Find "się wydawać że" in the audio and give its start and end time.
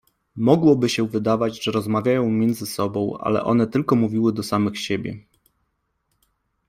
0.89-1.71